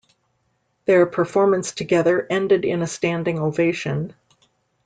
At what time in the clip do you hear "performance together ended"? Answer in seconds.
1.05-2.65